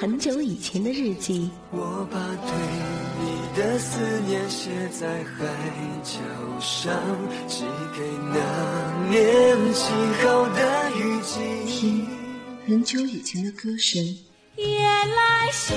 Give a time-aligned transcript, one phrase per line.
[0.00, 1.50] 很久以前的日记。
[1.72, 2.52] 我把对
[3.20, 3.26] 你
[3.58, 3.98] 的思
[4.28, 5.44] 念写在海
[6.04, 6.20] 角
[6.60, 6.94] 上，
[7.48, 7.64] 寄
[7.96, 8.38] 给那
[9.10, 9.92] 年轻
[10.22, 11.40] 后的雨季。
[11.66, 12.06] 听
[12.64, 14.00] 很久以前的歌声。
[14.54, 15.76] 夜来香，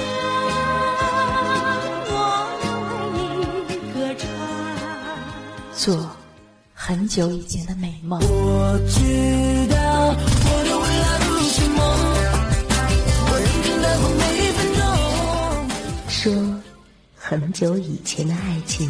[2.11, 2.13] 我
[3.15, 3.17] 为
[3.67, 4.29] 你歌唱。
[5.73, 6.11] 做
[6.75, 8.19] 很久以前的美梦。
[8.21, 10.13] 我知道
[17.31, 18.89] 很久以前的爱情。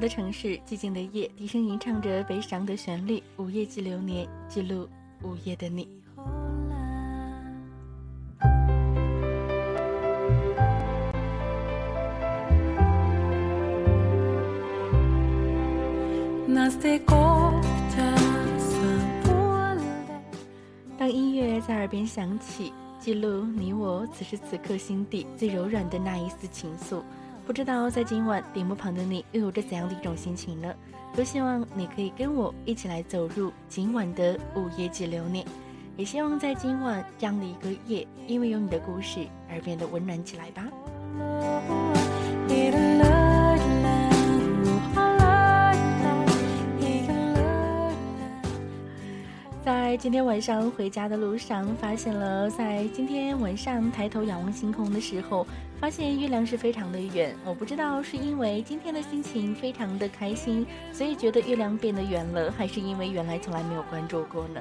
[0.00, 3.22] 的城市，寂静的夜，低声吟唱着悲伤的旋律。
[3.36, 4.88] 午夜记流年，记录
[5.22, 5.86] 午夜的你。
[20.98, 27.02] 当音乐在耳边响起，记录你我此时此刻心底最柔软的那一丝情愫。
[27.50, 30.72] 不知道在今晚屏幕旁的你又有着怎样的一种心情呢？
[31.16, 35.44] 多希望你可以跟我一起来走入今晚的午夜节流年，
[35.96, 40.64] 也希望在今晚这样的一个夜，因为有你的故事而变得温暖起来吧。
[49.70, 55.46] 在今天晚上回家的路上，发现了在今天晚上抬头仰望星空的时候，
[55.78, 57.36] 发现月亮是非常的远。
[57.44, 64.60] 我不知道是因为今天的心情非常的开心，所以觉得月亮变得圆了，还是因为原来从来没有关注过呢？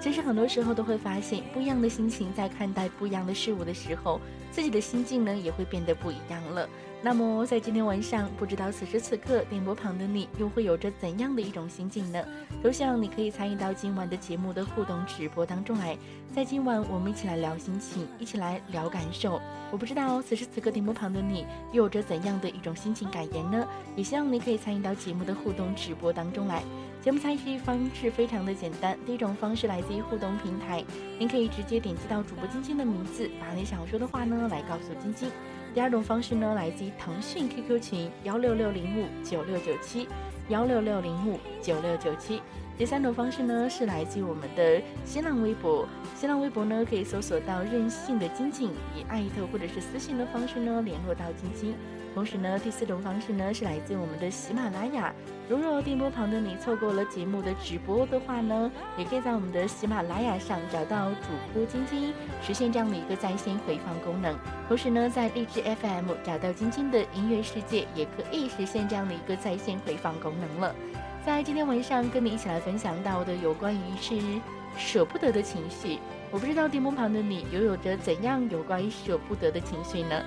[0.00, 4.20] 其实很多时候都会发现，不一样的心情在看待不一样的事物的时候，
[4.52, 6.68] 自己的心境呢也会变得不一样了。
[7.00, 12.24] 那么在今天晚上，不知道此时此刻电波旁的你又会有着怎样的一种心境呢？
[12.62, 15.96] 都希望你可以参与到今晚的节目的互动直播当中来，
[16.34, 19.40] 在今晚我们一起来聊心情，一起来聊感受。
[19.70, 23.66] 我不知道此时此刻电波旁的你又有着怎样的一种心情感言呢？
[23.94, 26.62] 也希望你可以参与到节目的互动直播当中来。
[27.08, 30.84] 节目参与方式非常的简单，第一种方式来自于互动平台，
[31.18, 35.30] 您可以直接点击到主播晶晶的名字，把你想说的话呢来告诉晶晶。
[35.72, 40.06] 第二种方式呢，来自于腾讯 QQ 群幺六六零五九六九七
[40.50, 42.42] 幺六六零五九六九七。
[42.78, 45.84] 第三种方式呢，是来自我们的新浪微博，
[46.14, 51.74] 新浪微博呢可以搜索到任性的晶晶，以艾特或者是私信的方式呢联络到晶晶。
[52.14, 55.12] 同时呢，第四种方式呢是来自我们的喜马拉雅。
[55.48, 64.38] 如若电波旁的你错过了节目的直播的话呢，也可以在我们的喜马拉雅上找到主播晶晶，实现这样的一个在线回放功能。
[64.68, 70.72] 同时呢，在荔枝 FM 找到晶晶的音乐世界，也可以实现这样的一个在线回放功能了。
[71.28, 74.18] 在今天晚上跟你一起来分享到的有关于是
[74.78, 75.98] 舍不得的情绪，
[76.30, 80.24] 我不知道电波旁的你又有着怎样有关于舍不得的情绪呢？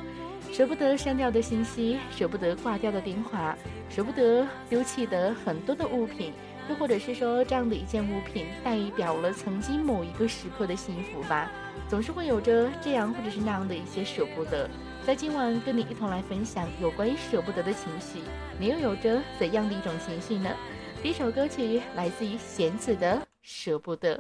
[0.52, 3.58] 舍不得删掉的信息，舍不得挂掉的电话，
[3.90, 6.34] 舍不得丢弃的很多的物品，
[6.70, 11.50] 又或者是说这样的一件物品代表了曾经某一个时刻的幸福吧，
[11.90, 14.70] 总是会有着这样或者是那样的一些舍不得。
[15.04, 18.20] 在今晚跟你一同来分享有关于舍不得的情绪，
[18.60, 20.48] 你又有着怎样的一种情绪呢？
[21.02, 24.16] 第一首歌曲来自于弦子的《舍不得》。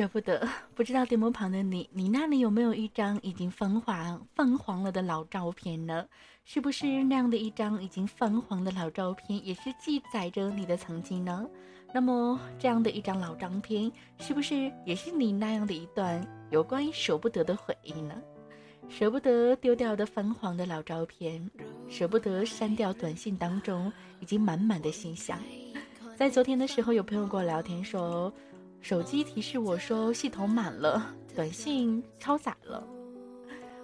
[0.00, 6.06] 舍不得，不知道电幕旁的你，你那里有没有一张已经泛黄、泛黄了的老照片呢？
[6.42, 11.46] 是不是那样的一张已经泛黄的老照片，也是记载着你的曾经呢？
[11.92, 18.14] 那么这样的一张老照片，是不是也是你那样的一段有关于舍不得的回忆呢？
[18.88, 21.46] 舍不得丢掉的泛黄的老照片，
[21.90, 25.38] 舍不得删掉短信当中已经满满的信箱。
[26.16, 28.32] 在昨天的时候，有朋友跟我聊天说，
[28.80, 32.82] 手机提示我说系统满了，短信超载了。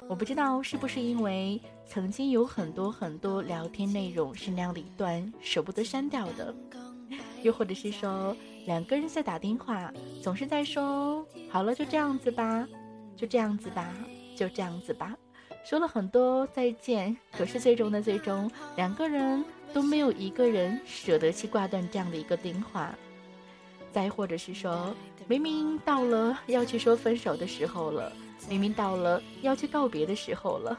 [0.08, 6.54] 我不知道是不是因为曾经有很多很多聊天内容是那样的一段舍不得删掉的，
[7.42, 8.36] 又或者是说
[8.66, 12.66] 两个人在打电话，总是在说好了就这样子吧，
[13.16, 13.92] 就这样子吧，
[14.36, 15.16] 就这样子吧，
[15.64, 22.96] 说了很多再见，可是最终的最终，两个人都没有一个人舍得去挂断这样的一个电话。
[23.96, 24.94] 再或者是说，
[25.26, 28.12] 明明到了要去说分手的时候了，
[28.46, 30.78] 明明到了要去告别的时候了，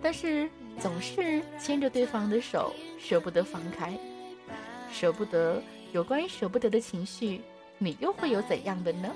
[0.00, 3.98] 但是总是牵着对方的手，舍不得放开，
[4.92, 5.60] 舍不得。
[5.90, 7.40] 有关于舍不得的情绪，
[7.78, 9.12] 你又会有怎样的呢？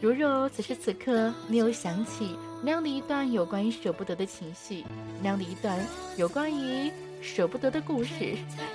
[0.00, 4.84] 如若此时此刻你有想起那样的一段有关于舍不得的情绪，
[5.22, 5.78] 那样的一段
[6.16, 6.90] 有关于
[7.22, 8.34] 舍不得的故事，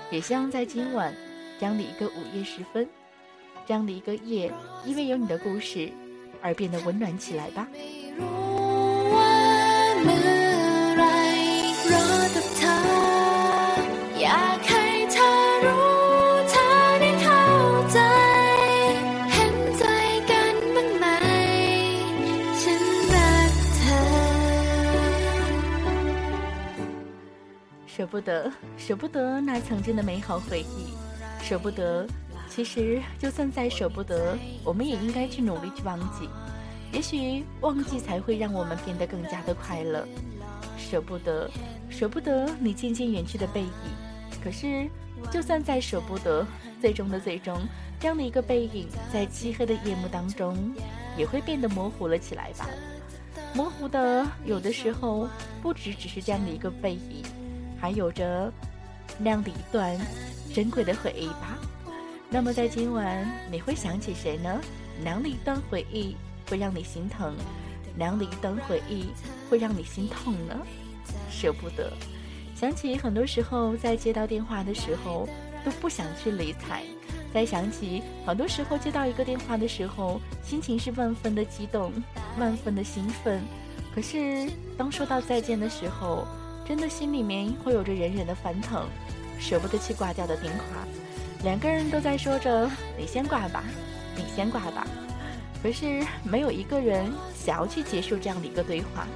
[0.09, 1.13] 也希望在今晚
[1.59, 2.87] 这样的一个午夜时分。
[3.67, 4.49] 这样的一个夜，
[4.85, 5.91] 因为有你的故事
[6.41, 7.67] 而变得温暖起来吧。
[27.85, 30.93] 舍不得舍不得那曾经的美好回忆，
[31.43, 32.07] 舍不得。
[32.57, 36.27] 其实，就算再舍不得，我们也应该去努力去忘记。
[36.91, 40.07] 也许忘记才会让我们变得更加的快乐。
[40.75, 41.47] 舍不得，
[41.87, 43.69] 舍不得你渐渐远去的背影。
[44.43, 44.89] 可是，
[45.29, 46.43] 就算再舍不得，
[46.81, 47.55] 最终的最终，
[47.99, 50.73] 这样的一个背影，在漆黑的夜幕当中，
[51.15, 52.67] 也会变得模糊了起来吧。
[53.53, 55.29] 模糊的，有的时候
[55.61, 57.23] 不只只是这样的一个背影，
[57.79, 58.51] 还有着
[59.19, 59.95] 那样的一段
[60.55, 61.55] 珍贵的回忆吧。
[62.29, 64.59] 那么在今晚，你会想起谁呢？
[65.01, 66.15] 哪样的一段回忆
[66.49, 67.33] 会让你心疼？
[67.95, 69.07] 哪样的一段回忆
[69.49, 70.55] 会让你心痛呢？
[71.31, 71.91] 舍不得，
[72.53, 75.27] 想起很多时候在接到电话的时候
[75.63, 76.83] 都不想去理睬，
[77.33, 81.93] 再想起很多时候接到一个电话的时候，心情是万分的激动，
[82.37, 83.41] 万分的兴奋。
[83.95, 86.27] 可是当说到再见的时候，
[86.67, 88.85] 真的心里面会有着忍忍的翻腾，
[89.39, 90.85] 舍不得去挂掉的电话。
[91.43, 93.63] 两个人都在说着“你先挂吧，
[94.15, 94.85] 你先挂吧”，
[95.63, 99.07] 可是没有一个人想要去结束这样的一个对话。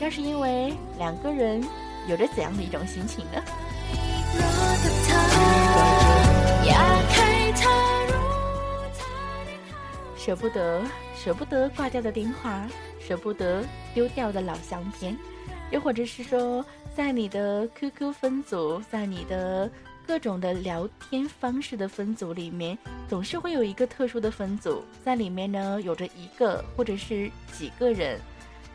[0.00, 1.62] 那是因为两个人
[2.08, 3.42] 有着怎样的一种心情呢？
[10.16, 10.82] 舍不得，
[11.14, 12.66] 舍不得挂掉的电话，
[12.98, 15.16] 舍不得丢掉的老相片，
[15.70, 16.64] 又或者是说，
[16.96, 19.70] 在你的 QQ 分组，在你的
[20.06, 22.76] 各种的聊天方式的分组里面，
[23.08, 28.20] 总是会有一个特殊的分组，在里面呢有着一个或者是几个人，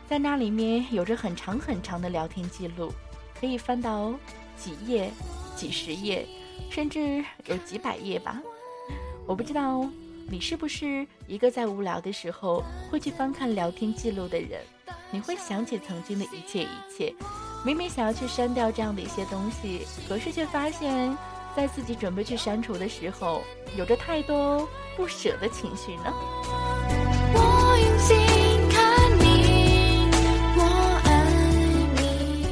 [0.08, 2.92] 在那里面有着很长很长的聊天记录，
[3.38, 4.12] 可以翻到
[4.56, 5.10] 几页、
[5.54, 6.26] 几十页，
[6.68, 8.40] 甚至有几百页吧。
[9.26, 9.88] 我不知道
[10.28, 14.60] 你是不是一个在无聊的时候会去翻看聊天记录的人，
[15.12, 17.14] 你会想起曾经的一切一切。
[17.62, 21.16] 明明想要去删掉这样的一些东西，可是却发现，
[21.54, 23.42] 在自己准备去删除的时候，
[23.76, 26.04] 有着太多不舍的情绪呢。
[27.34, 28.16] 我用心
[28.70, 30.10] 看你，
[30.56, 30.62] 我
[31.04, 31.24] 爱
[31.96, 32.46] 你。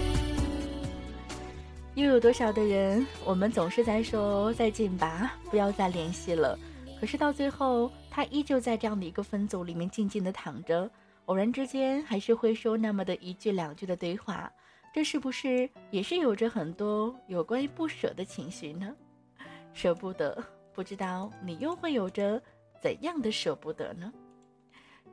[1.94, 6.58] 又有多少的人，我们总是在说再见吧，不要再联系了。
[7.00, 10.90] 可是到最后，他依旧在这样的一个分组里面静静的躺着，
[11.24, 14.52] 偶然之间还是会说那么的一句两句的对话。
[14.99, 18.93] 这是不是也是有着很多有关于不舍的情绪呢？
[19.73, 22.43] 舍不得，不知道你又会有着
[22.83, 24.12] 怎样的舍不得呢？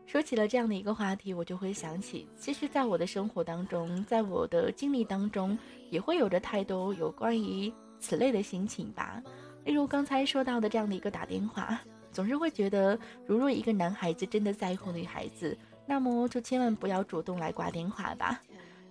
[0.07, 5.55] 说起了这样的一个话题，我就会想起，其实，在我的生活当中，在我的经历当中，
[5.91, 9.21] 也会有着太多有关于此类的心情吧。
[9.65, 11.79] 例如刚才说到的这样的一个打电话，
[12.11, 18.41] 总是会觉得，如若一个男孩子真的在乎女孩子，那么就千万不要主动来挂电话吧，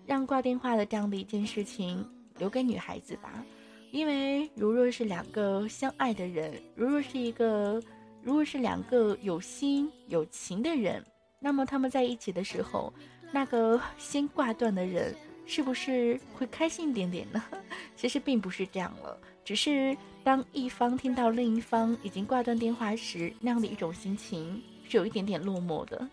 [0.06, 2.04] 让挂电话的这样的一件事情
[2.38, 3.44] 留给女孩子吧。
[3.90, 7.82] 因为如若是两个相爱的人，如若是一个。
[8.26, 11.04] 如果是两个有心有情的人，
[11.38, 12.90] 那么他们在一起的时候，
[13.30, 17.44] 那个先挂断的人是不是会开心一点点呢？
[17.94, 26.08] 其实并不是这样了，只是当一方听到另一方已经挂断电话时，那样的一种心情是有一点点落寞的。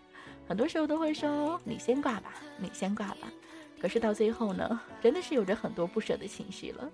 [0.46, 3.32] 很多时候都会说你先挂吧，你先挂吧。
[3.82, 6.88] 可是到最后呢，真的是有着很多不舍的情绪了。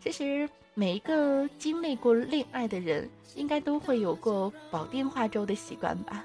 [0.00, 6.24] 其实每一个经历过恋爱的人，应该都会有过保电话粥的习惯吧？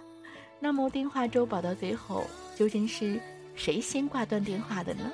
[0.59, 2.23] 那么电话粥保到最后，
[2.55, 3.19] 究竟是
[3.55, 5.11] 谁先挂断电话的呢？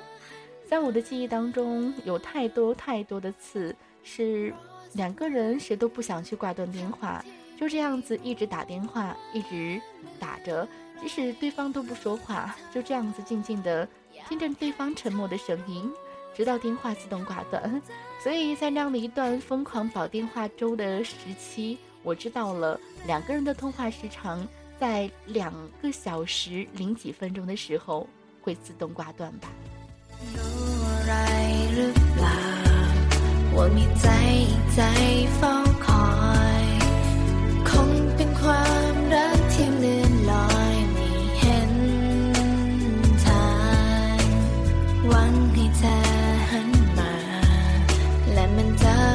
[0.68, 4.52] 在我的记忆当中，有太多太多的次是
[4.92, 7.24] 两个人谁都不想去挂断电话，
[7.58, 9.80] 就这样子一直打电话，一直
[10.20, 10.68] 打着，
[11.00, 13.88] 即使对方都不说话，就这样子静静的
[14.28, 15.92] 听着对方沉默的声音。
[16.34, 17.82] 直到电话自动挂断，
[18.22, 24.46] 所以在那样的一段疯狂保电话粥的时期，我知道了两个人的通话时长
[24.80, 25.52] 在两
[25.82, 28.08] 个小时零几分钟的时候
[28.40, 29.48] 会自动挂断吧。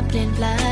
[0.07, 0.66] blind love.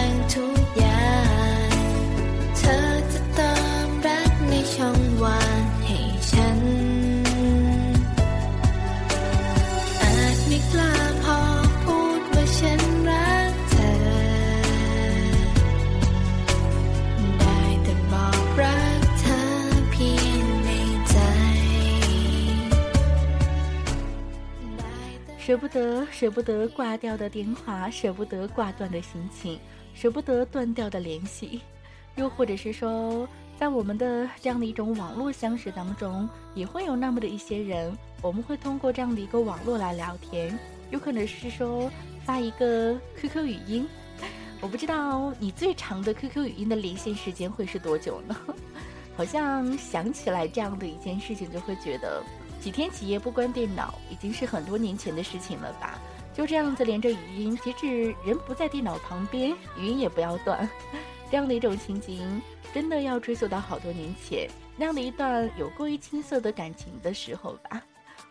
[25.46, 29.60] 舍不得，舍不得挂掉的电话，舍不得挂断的心情，
[29.94, 31.62] 舍不得断掉的联系，
[32.16, 40.58] 又或者是说，在我们的这样的一种网络相识当中，也会有那么的一些人，我们会通过这样的一个网络来聊天，
[40.90, 41.92] 有可能是说
[42.26, 43.88] 发一个 QQ 语音，
[44.62, 48.36] 我不知道你最长的 QQ 语音的连线时间会是多久呢？
[49.16, 52.24] 好像想起来这样的一件事情，就会觉得。
[52.66, 56.00] 几天几夜不关电脑，已经是很多年前的事情了吧？
[56.34, 60.68] 就这样子连着语音，即使人不在电脑旁边，语音也不要断。
[61.30, 62.42] 这样的一种情景，
[62.74, 67.80] 真的要追溯到好多年前那样的一段有过于青涩的感情的时候吧？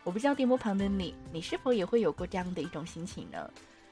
[0.02, 3.48] 我不知道电波旁的你，你是否也会有过这样的一种心情呢？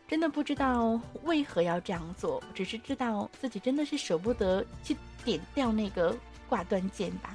[0.09, 6.17] 真的不知道为何要这样做，只是知道自己真的是舍不得去点掉那个
[6.49, 7.33] 挂断键吧？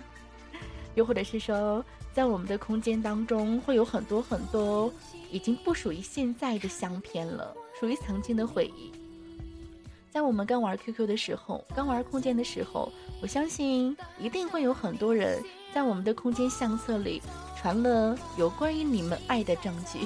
[0.98, 1.86] 又或者是说？
[2.14, 4.92] 在我们的空间当中，会有很多很多
[5.30, 8.92] 已经不属于现在的相片了，属于曾经的回忆。
[10.10, 17.22] 在我们刚玩 QQ 的时候，刚玩空间的时候，我相信一定会有很多人在我们的空间相册里
[17.56, 20.00] 传了有关于你们爱的证据。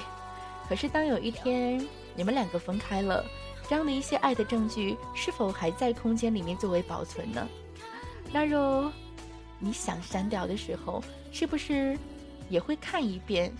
[0.67, 1.79] 可是当有一天
[2.13, 3.23] 你们两个分开了，
[3.69, 7.47] 这样的一些爱的证据是否还在空间里面作为保存呢？
[8.33, 8.91] 那若
[9.61, 11.97] 你想删掉的时候，是不是
[12.49, 13.53] 也会看一遍、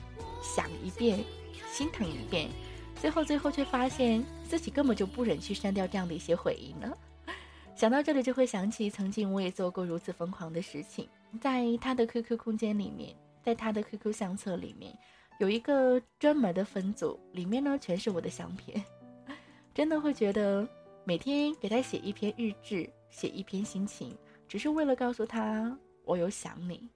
[0.44, 1.24] 想一遍、
[1.72, 2.50] 心疼一遍，
[2.96, 6.92] 最后最后却发现自己根本就不忍去删掉这样的一些回忆呢？
[7.78, 11.08] 想到这里就会想起曾经我也做过如此疯狂的事情，
[11.40, 14.94] 在他的 QQ 空间里面，在他的 QQ 相册里面
[15.40, 18.84] 有一个专门的分组，里面呢全是我的相片，
[19.74, 20.68] 真的会觉得
[21.06, 24.16] 每天给他写一篇日志，写一篇心情，
[24.48, 25.78] 只是为了告诉他。
[26.12, 26.89] 我有想你，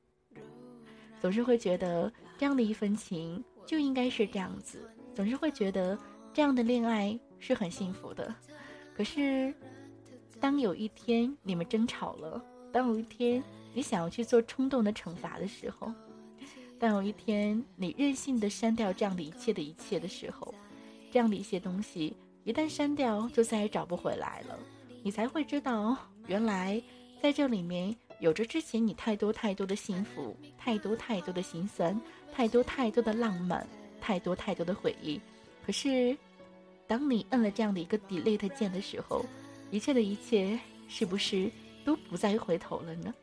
[1.21, 5.97] 总是会觉得这样的一份情就应该是这样子，总是会觉得
[6.33, 8.35] 这样的恋爱是很幸福的。
[8.93, 9.55] 可是，
[10.37, 13.41] 当有一天你们争吵了，当有一天
[13.73, 15.89] 你想要去做冲动的惩罚的时候，
[16.77, 20.53] 当有一天你任性的删掉这样的一切的一切的时候，
[21.09, 24.59] 这样的一些东西一旦删掉，就再也找不回来了。
[25.03, 25.97] 你才会知道，
[26.27, 26.83] 原来
[27.23, 31.99] 在这里面有着之前你太多太多的幸福，太多太多的心酸，
[32.33, 33.67] 太多太多的浪漫，
[33.99, 35.19] 太多太多的回忆。
[35.65, 36.15] 可是，
[36.87, 39.25] 当你摁了这样的一个 delete 键的时候，
[39.69, 41.51] 一切的一切是不是
[41.83, 43.13] 都不再回头了呢？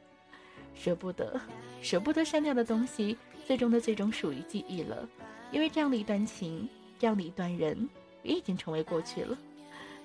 [0.75, 1.41] 舍不得，
[1.81, 5.09] 舍不得删掉的东西，最终的最终属于记忆了。
[5.53, 7.89] 因为这样的一段情，这样的一段人，
[8.23, 9.39] 也已经成为过去了。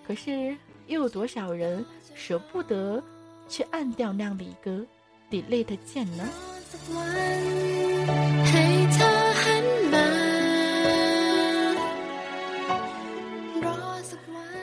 [0.05, 0.55] 可是，
[0.87, 3.03] 又有多少人舍不得
[3.47, 4.85] 去按掉那样的一个
[5.29, 6.27] delete 键呢？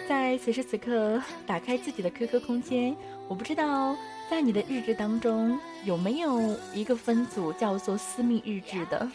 [0.09, 2.95] 在此时此刻，打开自己的 QQ 空间，
[3.29, 3.97] 我不知道
[4.31, 9.09] 在你的日志当中有没有一个分组叫做私密日志的。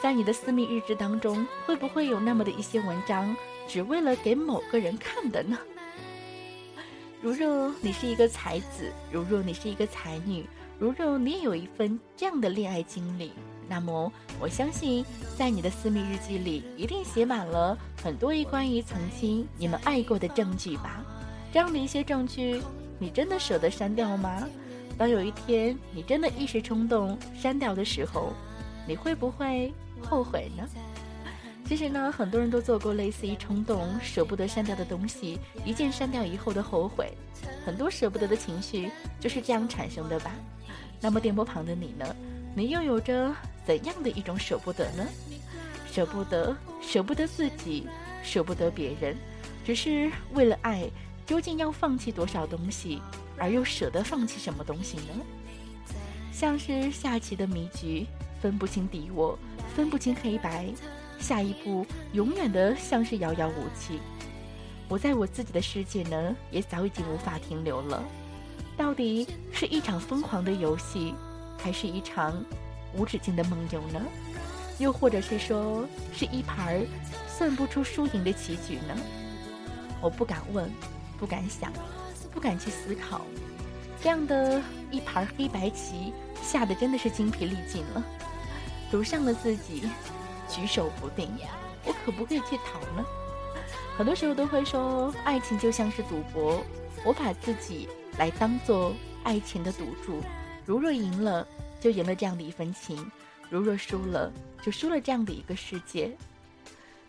[0.00, 3.34] 在你的私密日志当中，会不会有那么的一些文章，
[3.66, 5.58] 只为了给某个人看的呢？
[7.20, 10.46] 如若你是一个才子，如若你是一个才女，
[10.78, 13.32] 如若你也有一份这样的恋爱经历，
[13.68, 15.04] 那么我相信，
[15.36, 21.04] 在你的私密日记里，一定写满了很多一关于曾经你们爱过的证据吧？
[21.52, 22.62] 这样的一些证据，
[23.00, 24.48] 你真的舍得删掉吗？
[24.96, 28.32] 当有一天你真的一时冲动删掉的时候，
[28.86, 29.72] 你会不会？
[30.00, 30.64] 后悔呢？
[31.68, 37.12] 其实呢，很多人都做过类似于冲动、舍不得删掉的东西，一键删掉以后的后悔。
[37.62, 40.32] 很多舍不得的情绪就是这样产生的吧？
[40.98, 42.16] 那么电波旁的你呢？
[42.54, 43.30] 你又有着
[43.66, 45.06] 怎样的一种舍不得呢？
[45.92, 47.86] 舍不得，舍不得自己，
[48.22, 49.14] 舍不得别人，
[49.62, 50.88] 只是为了爱，
[51.26, 53.02] 究竟要放弃多少东西，
[53.36, 55.22] 而又舍得放弃什么东西呢？
[56.32, 58.06] 像是下棋的迷局，
[58.40, 59.38] 分不清敌我。
[59.76, 60.66] 分不清黑白，
[61.18, 64.00] 下一步永远的像是遥遥无期。
[64.88, 68.02] 我在我自己的世界呢，也早已经无法停留了。
[68.76, 71.14] 到底是一场疯狂的游戏，
[71.58, 72.42] 还是一场
[72.94, 74.00] 无止境的梦游呢？
[74.78, 76.86] 又或者是说，是一盘
[77.26, 78.96] 算不出输赢的棋局呢？
[80.00, 80.70] 我不敢问，
[81.18, 81.72] 不敢想，
[82.32, 83.22] 不敢去思考。
[84.00, 88.04] 这样的一盘黑白棋，下的真的是精疲力尽了。
[88.92, 89.88] 赌上了自己，
[90.48, 91.28] 举手不定，
[91.84, 93.04] 我可不可以去逃呢？
[93.96, 96.64] 很多时候都会说，爱情就像是赌博，
[97.04, 100.22] 我把自己来当做爱情的赌注，
[100.64, 101.46] 如若赢了，
[101.80, 102.96] 就赢了这样的一份情；
[103.50, 104.32] 如若输了，
[104.62, 106.16] 就输了这样的一个世界。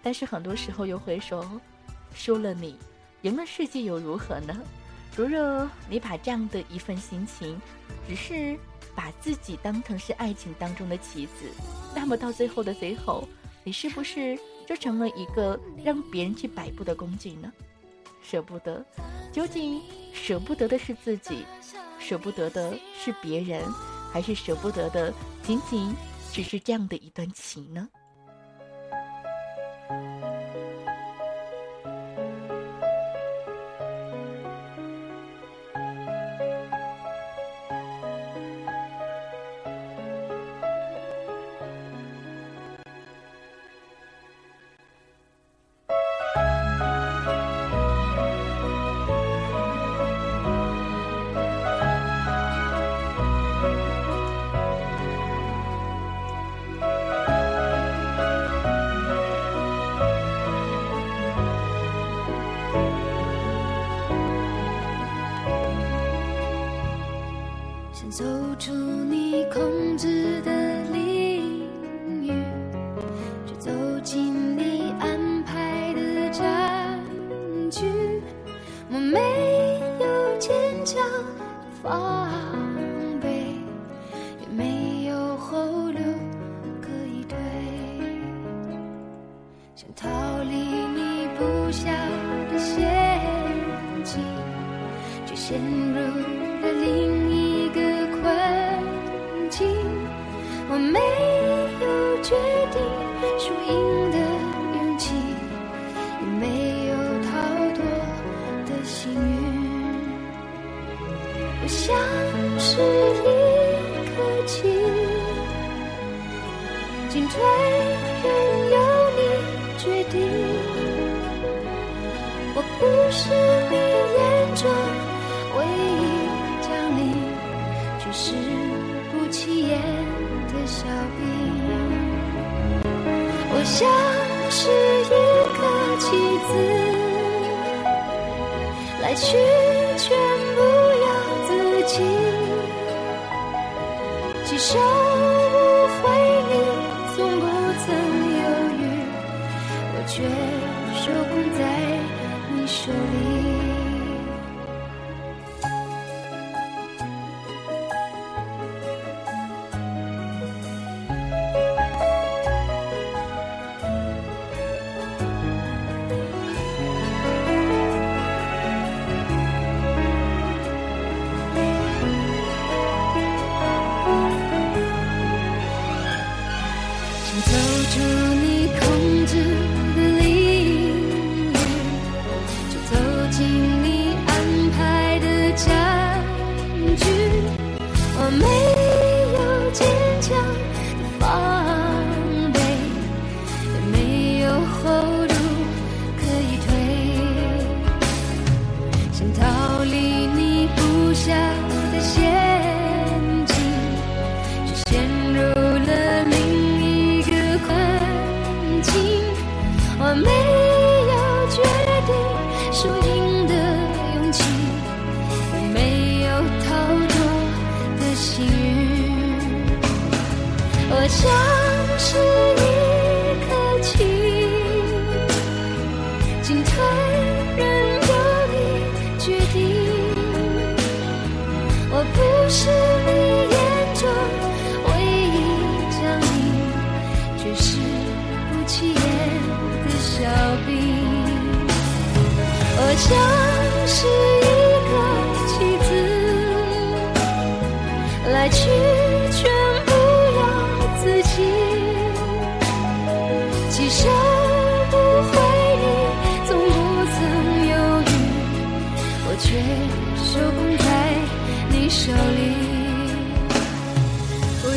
[0.01, 1.45] 但是很多时候又会说，
[2.13, 2.77] 输了你，
[3.21, 4.55] 赢了世界又如何呢？
[5.15, 7.59] 如若你把这样的一份心情，
[8.07, 8.57] 只是。
[8.99, 11.49] 把自己当成是爱情当中的棋子，
[11.95, 13.25] 那么到最后的最后，
[13.63, 17.49] 你是不是就成了一个让别人去摆布的工具呢？
[18.21, 18.85] 舍不得，
[19.31, 19.81] 究竟
[20.11, 21.45] 舍不得的是自己，
[21.97, 23.63] 舍不得的是别人，
[24.11, 25.95] 还是舍不得的仅仅
[26.33, 27.87] 只是这样的一段情呢？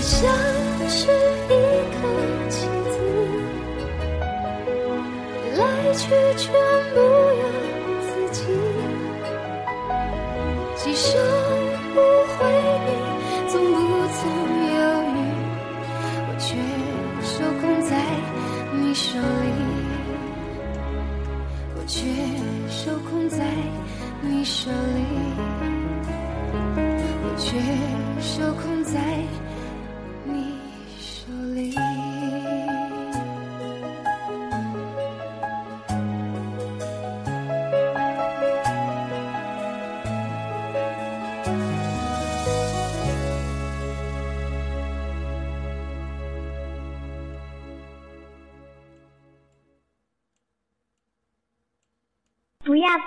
[0.03, 0.29] 像
[0.89, 1.07] 是
[1.47, 1.51] 一
[1.95, 1.97] 颗
[2.51, 2.95] 棋子，
[5.57, 5.61] 来
[5.95, 6.03] 去
[6.37, 6.43] 全
[6.93, 7.43] 不由
[8.03, 8.41] 自己，
[10.77, 11.07] 几手
[11.95, 11.97] 不
[12.33, 12.37] 回
[12.85, 12.89] 你
[13.49, 13.71] 从不
[14.09, 14.21] 曾
[14.75, 15.17] 犹豫，
[16.27, 16.45] 我却
[17.23, 17.91] 手控在
[18.73, 19.23] 你手里。
[21.77, 21.95] 我却
[22.69, 23.39] 手控在
[24.21, 25.01] 你手里，
[27.23, 27.47] 我却
[28.21, 28.99] 手控在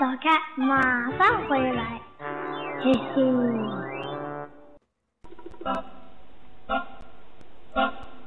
[0.06, 0.70] 走开，马
[1.18, 1.82] 上回来。
[2.84, 3.18] 嘿嘿。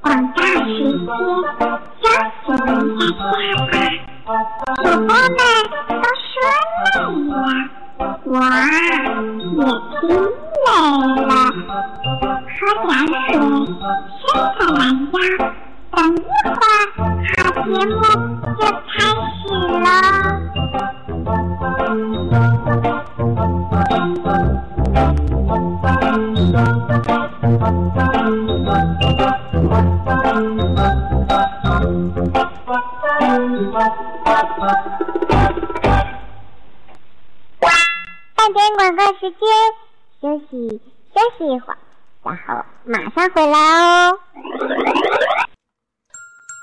[0.01, 0.75] 广告时
[1.07, 1.07] 间，
[2.01, 2.03] 休
[2.43, 3.47] 息一下
[4.25, 4.27] 吧。
[4.75, 5.39] 主播们
[5.87, 6.27] 都说
[6.83, 7.07] 累
[7.95, 9.63] 了，我也
[10.01, 10.03] 听
[10.65, 10.67] 累
[11.25, 11.31] 了。
[11.47, 12.27] 喝点
[12.59, 12.91] 水，伸个懒
[13.31, 13.37] 腰，
[15.91, 16.67] 等一会儿
[17.23, 17.31] 好
[17.63, 17.97] 节目
[18.59, 18.91] 就开
[19.39, 19.47] 始
[19.79, 19.87] 喽。
[38.35, 39.39] 半点广告时间，
[40.21, 40.81] 休息
[41.13, 41.77] 休息一会儿，
[42.23, 44.19] 然后马上回来哦。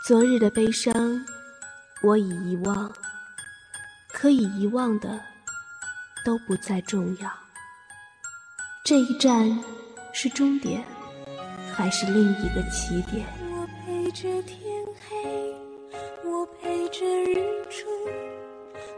[0.06, 0.92] 昨日的悲伤，
[2.02, 2.90] 我已遗忘，
[4.26, 5.20] 可以遗忘的
[6.24, 7.30] 都不再重要。
[8.84, 9.56] 这一站
[10.12, 10.82] 是终点，
[11.72, 13.24] 还是另一个起点？
[13.52, 15.54] 我陪着天黑，
[16.24, 17.36] 我陪着日
[17.70, 17.86] 出，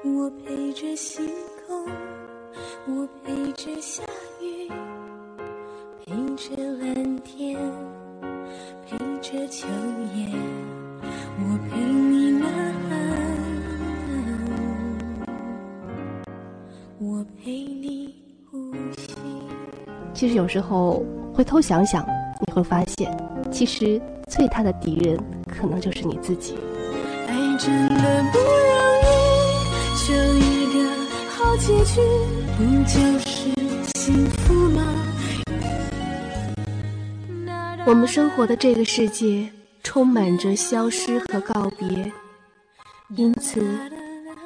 [0.03, 1.31] 我陪着星
[1.67, 1.87] 空，
[2.87, 4.03] 我陪着下
[4.41, 4.67] 雨，
[6.07, 7.61] 陪着蓝天，
[8.87, 9.69] 陪着秋
[10.15, 10.27] 叶，
[11.39, 12.18] 我陪你
[17.01, 18.13] 我陪你
[18.51, 19.15] 呼吸。
[20.13, 22.05] 其实有时候回头想想，
[22.45, 23.17] 你会发现，
[23.53, 26.57] 其实最大的敌人可能就是你自己。
[27.29, 29.07] 爱真的不容易，
[29.97, 30.91] 求一个
[31.31, 32.01] 好结局，
[32.57, 33.53] 不就是
[33.95, 34.83] 幸福吗？
[37.87, 39.49] 我们生活的这个世界
[39.85, 42.11] 充满着消失和告别，
[43.15, 43.65] 因此，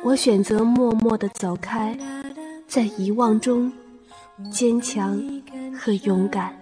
[0.04, 1.96] 我选择默默的走开，
[2.72, 3.70] 在遗忘中
[4.50, 5.22] 坚强
[5.78, 6.58] 和勇敢。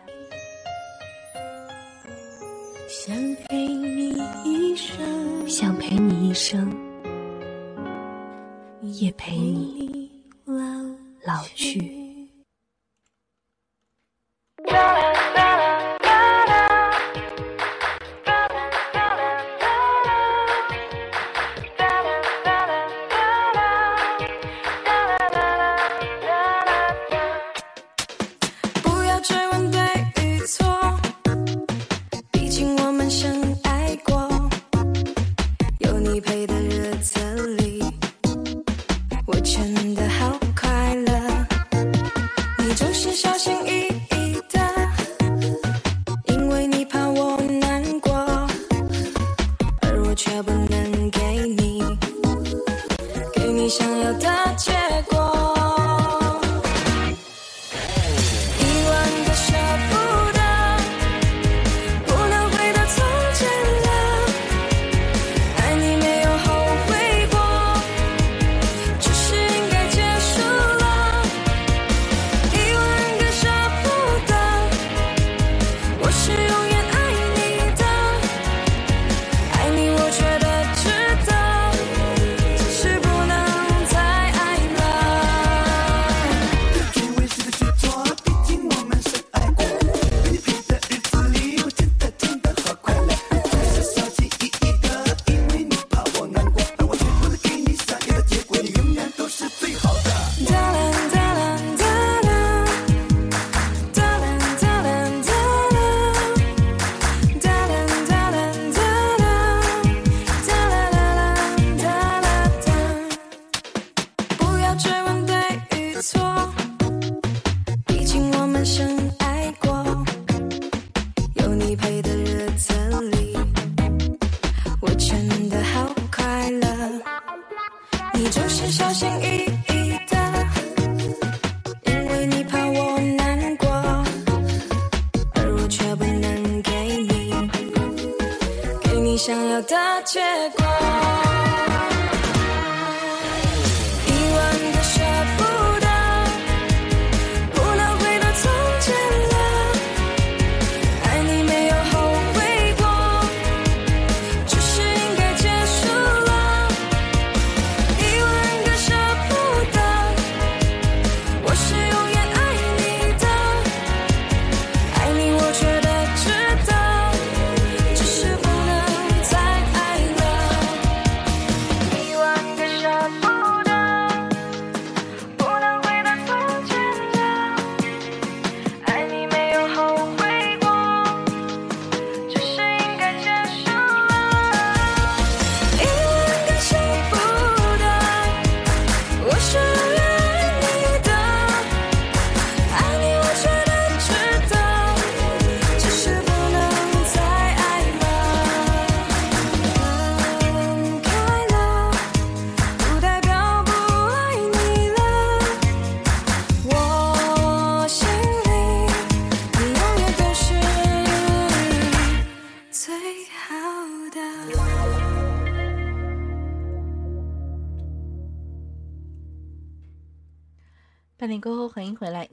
[2.89, 6.69] 想陪你一生，想陪你一生，
[8.83, 10.11] 也陪你
[11.23, 12.29] 老去。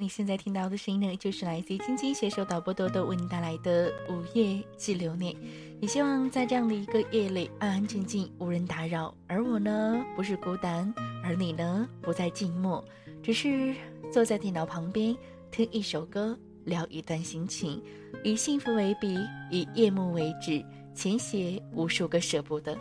[0.07, 5.33] 你现在听到的声音呢，就是来自于青青携手导播豆豆为你带来的《午夜寄留念》。
[5.81, 9.13] 也希望在这样的一个夜里，安安静静，无人打扰。
[9.27, 12.81] 而我呢，不是孤单，而你呢，不再静默，
[13.21, 13.75] 只是
[14.09, 15.13] 坐在电脑旁边，
[15.51, 17.83] 听一首歌，聊一段心情，
[18.23, 19.19] 以幸福为笔，
[19.51, 20.63] 以夜幕为纸，
[20.95, 22.77] 浅写无数个舍不得。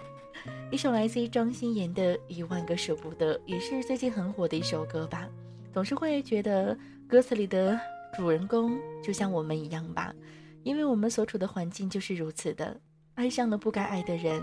[0.71, 5.29] 一首来自于庄心妍的《一万个舍不得》，也是最近很火的一首歌吧。
[5.75, 6.75] 总是会觉得
[7.09, 7.79] 歌词里的
[8.17, 10.13] 主人公就像我们一样吧，
[10.65, 12.77] 因为我们所处的环境就是如此的，
[13.15, 14.43] 爱上了不该爱的人，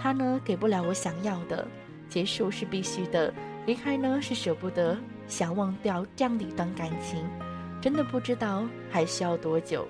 [0.00, 1.66] 他呢给不了我想要的，
[2.08, 3.34] 结束是必须的，
[3.66, 7.28] 离开呢是舍不得，想忘掉这样的一段感情，
[7.82, 9.84] 真的不知道还需要多久。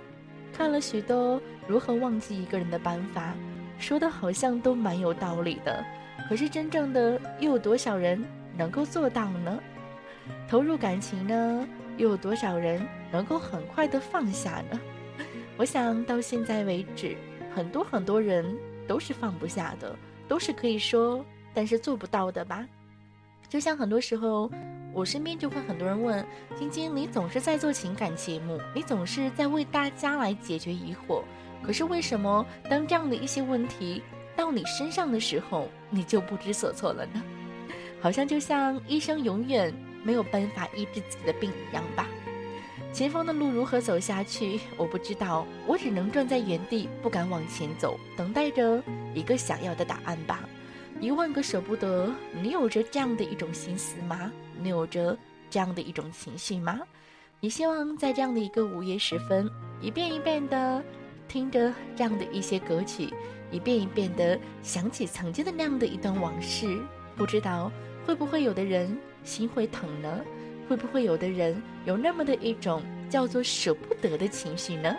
[0.54, 3.34] 看了许多如何忘记一个人的办法，
[3.78, 5.84] 说的好像都蛮有道理的，
[6.30, 8.24] 可是真正的又有多少人
[8.56, 9.60] 能够做到呢？
[10.48, 14.80] 投入感情呢，又有多少人能够很快的放下呢？
[15.56, 17.16] 我想到现在为止，
[17.54, 18.44] 很多很多人
[18.86, 19.96] 都是放不下的，
[20.28, 22.66] 都是可以说，但是做不到的吧。
[23.48, 24.50] 就像很多时候，
[24.92, 26.24] 我身边就会很多人问
[26.56, 31.22] 晶晶，你总是在做情感节目，你总是在为大家来解决疑惑，
[31.62, 34.02] 可是为什么当这样的一些问题
[34.34, 37.22] 到你身上的时候，你就不知所措了呢？
[38.02, 39.72] 好像就像医生永远
[40.06, 42.06] 没有办法医治自己的病一样吧。
[42.92, 48.80] 前方的路如何走下去，我不知道，我只能站在原地，不敢往前走，等待着
[49.14, 50.48] 一个想要的答案吧。
[51.00, 54.30] 一万个舍不得，你有着这样的一种心思吗？
[54.62, 55.18] 你有着
[55.50, 56.78] 这样的一种情绪吗？
[57.40, 59.50] 你希望在这样的一个午夜时分，
[59.82, 60.82] 一遍一遍的
[61.28, 63.12] 听着这样的一些歌曲，
[63.50, 66.78] 一遍一遍的想起曾经的那样的一段往事，
[67.14, 67.70] 不知道
[68.06, 70.24] 会不会有的人心会疼呢？
[70.68, 74.96] 会不会有的人有那么的一种叫做舍不得的情绪呢？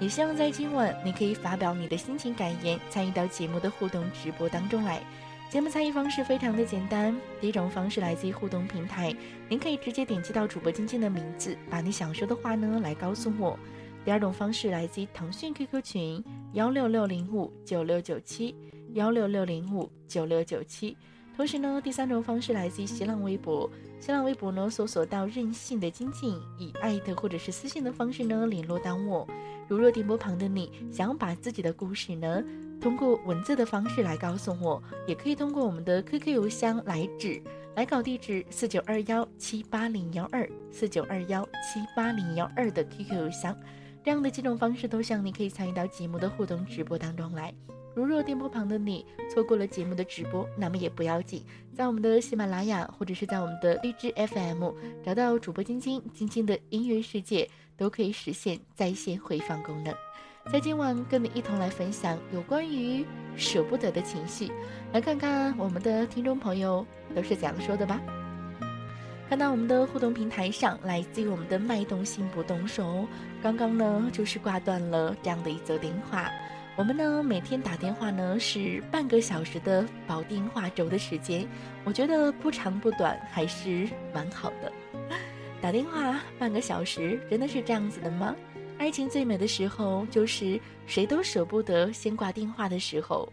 [0.00, 5.02] 也希望在今晚你可以发表你的心情感言，参与到节目的互动直播当中来。
[5.50, 9.14] 节目参与方式非常的简单，第一种方式来自于互动平台，
[9.48, 13.58] 您可以直接点击到主播晶晶的名字，把你想说的话呢来告诉我。
[14.04, 18.56] 第二种方式来自于腾讯 QQ 群幺六六零五九六九七
[18.94, 20.96] 幺六六零五九六九七。
[21.36, 23.68] 同时呢，第三种方式来自于新浪微博。
[23.98, 29.26] 新浪微博呢，搜索到“任性的精进”，以艾特或者是私信的方式呢联络到我。
[29.68, 32.42] 如若电波旁的你想要把自己的故事呢，
[32.80, 37.40] 通过文字的方式来告诉我，也可以通过我们的 QQ 邮箱来指
[37.74, 43.56] 来稿地址四九二幺七八零幺二四九二幺七八零幺二的 QQ 邮箱。
[44.04, 47.54] 这样的几种方式都希望你可以参与到节目的互动直播当中来。
[47.94, 54.70] 如若电波旁的你错过了节目的直播，那么也不要紧，在我们的喜马拉雅或者是在我们的荔枝 FM
[55.04, 59.94] 找到主播晶晶晶晶的音乐世界，都可以实现在线回放功能。
[60.52, 63.04] 在今晚跟你一同来分享有关于
[63.36, 64.50] 舍不得的情绪，
[64.92, 66.84] 来看看我们的听众朋友
[67.14, 68.00] 都是怎样说的吧。
[69.28, 73.06] 看到我们的互动平台上，来自于我们的脉动心不动手，
[73.42, 76.28] 刚刚呢就是挂断了这样的一则电话。
[76.74, 81.46] 我们呢每天打电话呢是半个小时的保电话轴的时间，
[81.84, 84.72] 我觉得不长不短，还是蛮好的。
[85.60, 88.34] 打电话半个小时，真的是这样子的吗？
[88.78, 93.30] 爱情最美的时候，就是谁都舍不得先挂电话的时候。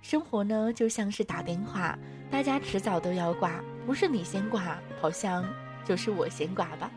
[0.00, 1.96] 生活呢就像是打电话，
[2.30, 5.44] 大家迟早都要挂，不是你先挂，好像
[5.84, 6.90] 就是我先挂吧。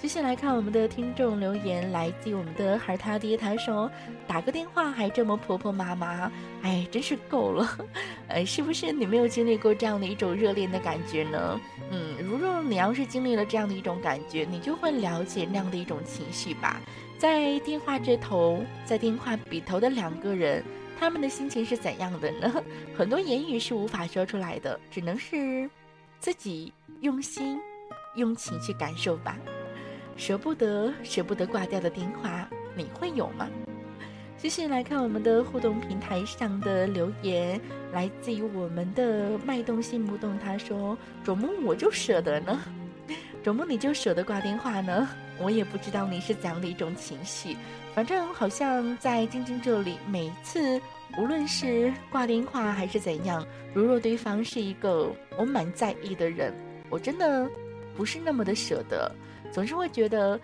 [0.00, 3.90] 接下来看我们的听众留言，来自我们的孩他爹，他说
[4.28, 6.30] 打个电话还这么婆婆妈妈，
[6.62, 7.68] 哎，真是够了。
[8.28, 11.60] 呃， 是不是你没有经历过这样的一种热恋的感觉呢？
[11.90, 16.80] 嗯，如若你要是经历了这样的一种感觉，你就会了解那样的一种情绪吧。
[17.18, 20.62] 在电话这头，在电话笔头的两个人，
[21.00, 22.62] 他们的心情是怎样的呢？
[22.96, 25.68] 很多言语是无法说出来的，只能是
[26.20, 27.58] 自己用心、
[28.14, 29.36] 用情去感受吧。
[30.18, 33.48] 舍不得，舍不得挂掉的电话，你会有吗？
[34.36, 37.58] 继续来看我们的互动平台上的留言，
[37.92, 42.60] 来自于我们的脉动心不动，他说：“卓木，我就舍得呢。
[43.44, 45.08] 卓木，你就舍得挂电话呢？
[45.38, 47.56] 我也不知道你是怎样的一种情绪，
[47.94, 50.80] 反正好像在晶晶这里，每一次
[51.16, 56.52] 无论是挂电话还是怎样，如若对方是一个我蛮在意的人，
[56.90, 57.48] 我真的
[57.96, 59.14] 不是那么的舍得。”
[59.50, 60.38] 总是会觉得，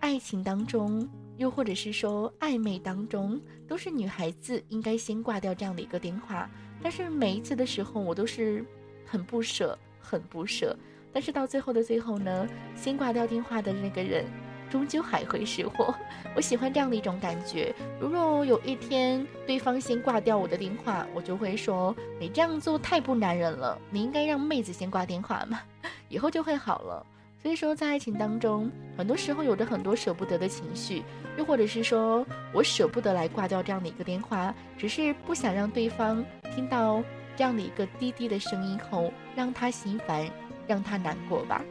[0.00, 6.48] 爱情当中，又或者是说暧昧当中，都是女孩子应该先挂掉这样的一个电话。
[6.82, 8.64] 但是每一次的时候，我都是
[9.04, 10.76] 很不舍，很不舍。
[11.12, 14.24] 但是到最后的最后呢，先挂掉电话的那个人，
[14.70, 15.94] 终究还会是我。
[16.34, 17.74] 我喜欢这样的一种感觉。
[18.00, 25.60] 如果有一天对方先挂掉我的电话，我就会说：“你这样做太不男人了，你应该让妹子先挂电话嘛，
[26.08, 27.06] 以后就会好了。”
[27.44, 31.02] 所以说，在爱情当中，很多时候有着很多舍不得的情绪，
[31.36, 36.24] 又或者是说我舍不得来挂掉这样的一个电话，只是不想让对方
[36.54, 37.04] 听到
[37.36, 40.26] 这样的一个滴滴的声音后，让他心烦，
[40.66, 41.62] 让他难过吧。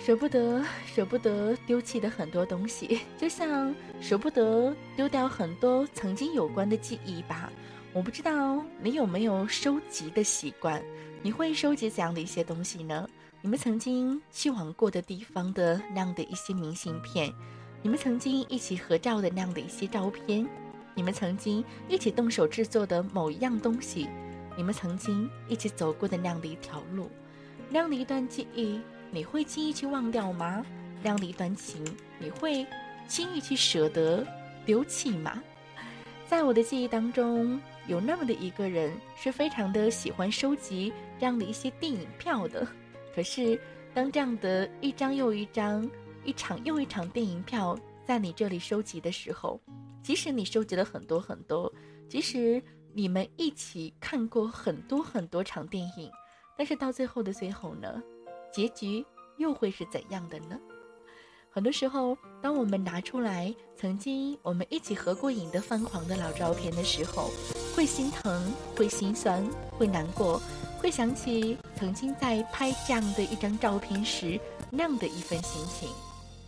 [0.00, 7.52] 舍不得，舍不得丢弃的很多东西，就像舍不得丢掉很多曾经有关的记忆吧。
[7.94, 10.82] 我不知道你有没有收集的习惯，
[11.22, 13.08] 你会收集怎样的一些东西呢？
[13.40, 17.32] 你们曾经去往过的地方的那样的一些明信片，
[17.82, 20.44] 你们曾经一起合照的那样的一些照片，
[20.92, 24.08] 你们曾经一起动手制作的某一样东西，
[24.56, 27.08] 你们曾经一起走过的那样的一条路，
[27.70, 28.80] 那样的一段记忆，
[29.12, 30.66] 你会轻易去忘掉吗？
[31.00, 31.84] 那样的一段情，
[32.18, 32.66] 你会
[33.06, 34.26] 轻易去舍得
[34.66, 35.40] 丢弃吗？
[36.26, 42.66] 在我的记忆当中，有那么的一个人是非常的喜欢收集这样的一些电影票的。
[43.14, 43.60] 可是，
[43.92, 45.88] 当这样的一张又一张、
[46.24, 49.60] 一场又一场电影票在你这里收集的时候，
[50.02, 51.72] 即使你收集了很多很多，
[52.08, 52.62] 即使
[52.92, 56.10] 你们一起看过很多很多场电影，
[56.56, 58.02] 但是到最后的最后呢，
[58.52, 59.04] 结局
[59.38, 60.58] 又会是怎样的呢？
[61.54, 67.30] 很多时候，当我们拿出来曾经我们一起合过影的泛黄的老照片的时候，
[67.76, 69.40] 会心疼，会心酸，
[69.70, 70.42] 会难过，
[70.80, 74.36] 会想起曾经在拍这样的一张照片时
[74.68, 75.88] 那样的一份心情，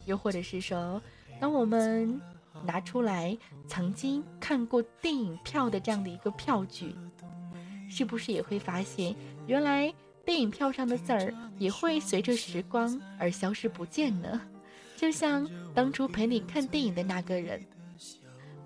[0.06, 1.00] 又或者是说，
[1.38, 2.20] 当我们
[2.64, 3.38] 拿出来
[3.68, 6.92] 曾经看过电影票的这样的一个票据，
[7.88, 9.14] 是不是也会发现，
[9.46, 9.94] 原来
[10.24, 14.40] 电影票上的字儿也会随着时光而消失不见呢？
[14.96, 17.62] 就像当初陪你看电影的那个人，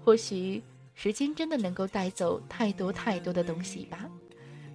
[0.05, 0.63] 或许
[0.95, 4.09] 时间真的能够带走太多太多的东西吧。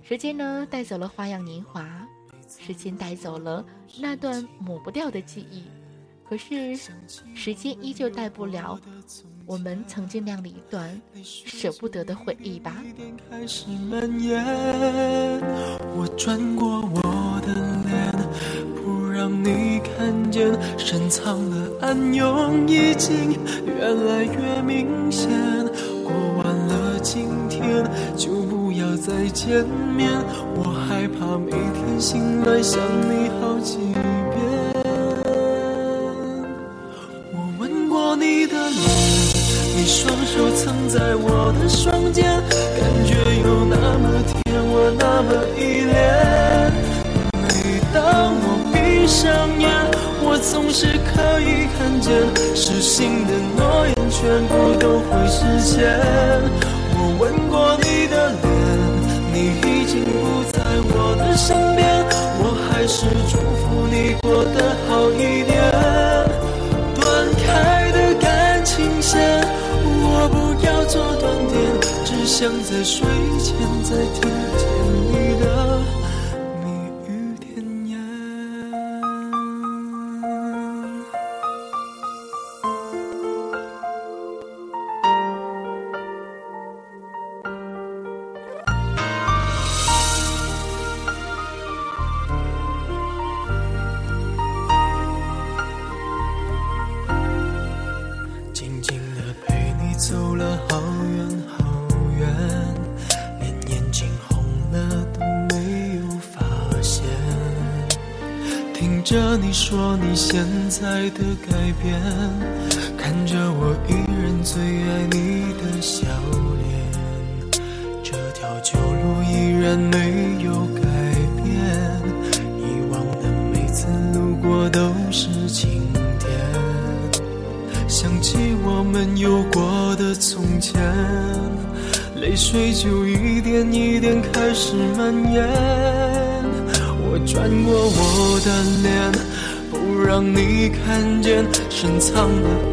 [0.03, 2.07] 时间呢，带走了花样年华，
[2.59, 3.65] 时间带走了
[3.99, 5.63] 那段抹不掉的记忆。
[6.27, 6.75] 可是，
[7.33, 8.79] 时间依旧带不了
[9.45, 12.83] 我们曾经那样的一段舍不得的回忆吧。
[15.95, 17.64] 我转过我的。
[19.25, 23.31] 让你看见深藏的暗涌已经
[23.65, 25.27] 越来越明显。
[26.03, 27.83] 过完了今天
[28.15, 29.65] 就不要再见
[29.97, 30.11] 面，
[30.55, 34.03] 我害怕每天醒来想你好几遍。
[37.33, 38.79] 我吻过你的脸，
[39.75, 42.39] 你双手曾在我的双肩，
[49.25, 49.67] 上眼，
[50.21, 52.13] 我总是可以看见，
[52.53, 55.81] 失信的诺言全部都会实现。
[56.93, 58.45] 我吻过你的脸，
[59.33, 60.61] 你已经不在
[60.93, 62.05] 我的身边，
[62.37, 65.57] 我还是祝福你过得好一点。
[66.93, 67.03] 断
[67.41, 69.41] 开的感情线，
[69.81, 71.57] 我不要做断点，
[72.05, 73.01] 只想在睡
[73.41, 73.89] 前再
[74.21, 74.29] 听
[111.85, 112.24] 改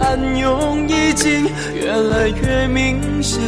[0.01, 3.41] 暗涌已经越来越明显。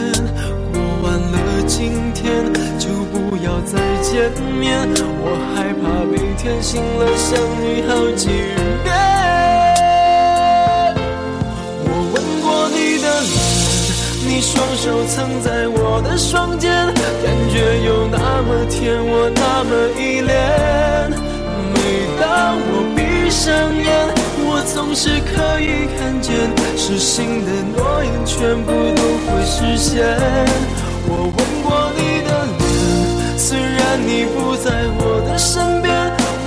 [0.72, 4.88] 过完了今天就不要再见面，
[5.20, 8.28] 我害怕每天醒了想你好几
[8.82, 8.86] 遍。
[11.84, 13.34] 我吻过你的脸，
[14.26, 16.72] 你双手曾在我的双肩，
[17.22, 17.54] 感觉
[17.84, 20.32] 有那么甜，我那么依恋。
[21.74, 21.76] 每
[22.20, 22.72] 当我。
[22.96, 23.84] 闭上眼，
[24.72, 26.34] 总是可以看见，
[26.76, 30.02] 失信的诺言全部都会实现。
[31.06, 35.94] 我吻过你的脸，虽然你不在我的身边，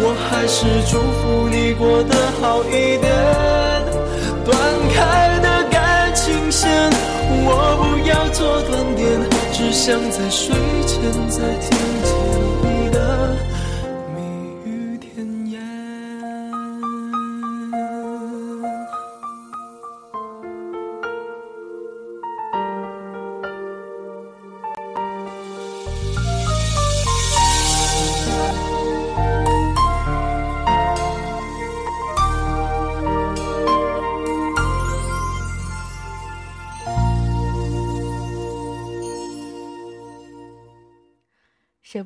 [0.01, 3.07] 我还是祝福你过得好一点。
[4.43, 4.57] 断
[4.93, 6.69] 开的感情线，
[7.45, 9.05] 我不要做断点，
[9.53, 10.55] 只想在睡
[10.85, 10.99] 前
[11.29, 12.46] 再听见。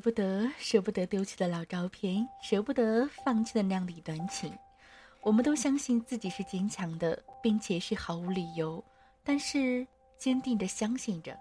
[0.02, 4.52] 不得，舍不得丢弃的老照片，舍不得放弃的那样的一段情。
[5.22, 8.82] 我们都相信自己是坚强的，并且是毫无理由，
[9.22, 9.86] 但是
[10.18, 11.38] 坚定的相信着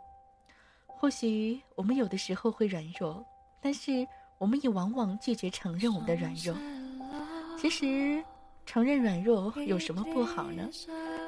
[0.85, 3.25] 或许我们有的时候会软弱，
[3.59, 4.07] 但是
[4.37, 6.55] 我们也往往拒绝承认我们的软弱。
[7.57, 8.23] 其实，
[8.67, 10.69] 承认软弱有什么不好呢？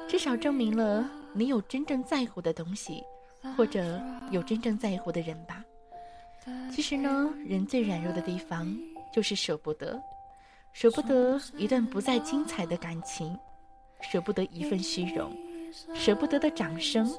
[0.08, 3.02] 至少证明了你有真正在乎的东西，
[3.56, 5.64] 或者有真正在乎的人吧。
[6.70, 8.76] 其实呢，人最软弱的地方
[9.12, 10.00] 就是舍不得，
[10.72, 13.36] 舍不得一段不再精彩的感情，
[14.00, 15.30] 舍不得一份虚荣，
[15.94, 17.10] 舍不得的掌声。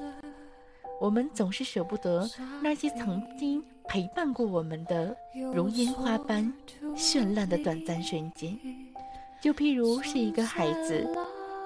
[1.01, 2.29] 我们总是舍不得
[2.61, 5.15] 那些曾经陪伴过我们的
[5.53, 6.53] 如烟花般
[6.95, 8.57] 绚烂的短暂瞬间。
[9.41, 11.05] 就譬如是一个孩子，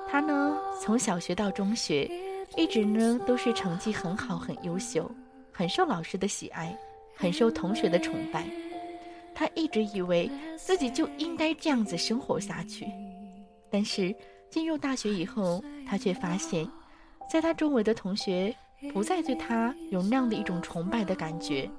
[0.10, 2.10] 他呢从小学到中学，
[2.58, 5.10] 一直呢都是成绩很好、很优秀，
[5.52, 6.76] 很受老师的喜爱。
[7.20, 8.46] 很受同学的崇拜，
[9.36, 12.88] 他一直以为自己就应该这样子生活下去。
[13.70, 14.16] 但是
[14.50, 16.66] 进入大学以后，他却发现，
[17.30, 18.56] 在他周围的同学
[18.94, 21.70] 不再对他有那样的一种崇拜的感觉。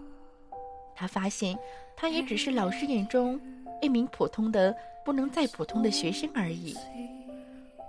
[0.94, 1.58] 他发现，
[1.96, 3.40] 他也只是老师眼中
[3.80, 4.76] 一名普通的
[5.06, 6.76] 不能再普通的学生而已。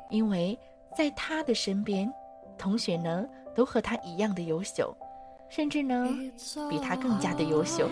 [0.10, 0.58] 因为
[0.96, 2.10] 在他的身边，
[2.58, 4.96] 同学呢都和他一样的优秀。
[5.52, 6.08] 甚至呢，
[6.70, 7.90] 比他更加的优秀。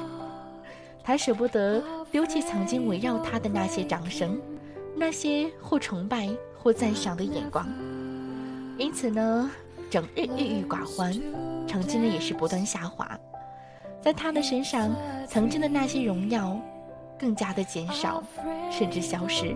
[1.03, 4.39] 他舍不得丢弃曾经围绕他的那些掌声，
[4.95, 7.67] 那些或崇拜或赞赏的眼光。
[8.77, 9.51] 因此呢，
[9.89, 11.11] 整日郁郁寡欢，
[11.67, 13.19] 成绩呢也是不断下滑。
[14.01, 14.95] 在他的身上，
[15.27, 16.57] 曾经的那些荣耀，
[17.19, 18.23] 更加的减少，
[18.71, 19.53] 甚至消失。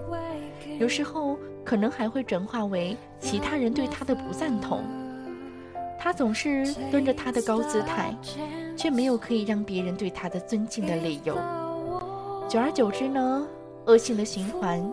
[0.77, 4.83] 有时候可能还会转化为其他人对他的不赞同。
[6.03, 8.13] 他总是端着他的高姿态，
[8.75, 11.33] 却没有可以让别人对他的尊敬的理由。
[12.49, 13.47] 久而久之呢，
[13.85, 14.83] 恶性的循环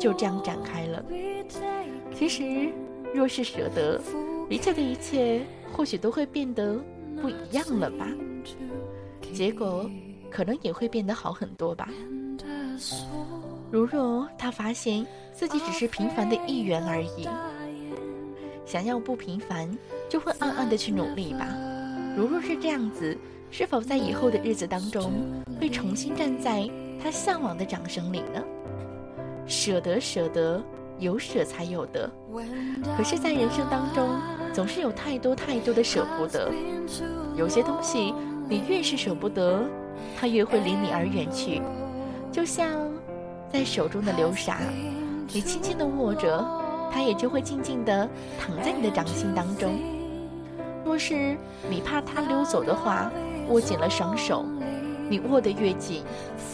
[0.00, 1.00] 就这样展开了。
[2.12, 2.72] 其实，
[3.14, 4.00] 若是舍得，
[4.50, 5.40] 一切的一切
[5.72, 6.76] 或许都会变得
[7.22, 8.08] 不一样了吧？
[9.32, 9.88] 结果
[10.28, 11.88] 可能也会变得好很多吧。
[13.70, 17.28] 如若他发现自己只是平凡的一员而已，
[18.68, 19.68] 想要不平凡。
[20.08, 21.46] 就会暗暗的去努力吧。
[22.16, 23.14] 如若是这样子，
[23.50, 25.12] 是否在以后的日子当中
[25.60, 26.66] 会重新站在
[27.02, 28.42] 他向往的掌声里呢？
[29.46, 30.62] 舍得，舍得，
[30.98, 32.10] 有舍才有得。
[32.96, 34.08] 可是，在人生当中，
[34.54, 36.50] 总是有太多太多的舍不得。
[37.36, 38.14] 有些东西，
[38.48, 39.62] 你越是舍不得，
[40.18, 41.60] 它越会离你而远去。
[42.32, 42.66] 就像
[43.52, 44.58] 在手中的流沙，
[45.34, 46.57] 你轻轻的握着，
[46.90, 48.08] 它也就会静静的
[48.38, 49.78] 躺在你的掌心当中。
[50.84, 51.36] 若是
[51.68, 53.10] 你怕它溜走的话，
[53.48, 54.44] 握紧了双手，
[55.08, 56.02] 你握得越紧，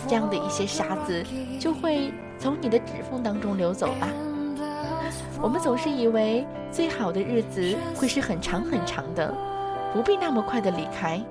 [0.08, 1.24] 这样的一些沙子
[1.60, 4.08] 就会从你的指缝当中流走吧。
[5.40, 9.32] 我们总是以为最好的日子会是很长很长的，
[9.92, 11.22] 不必那么快的离开。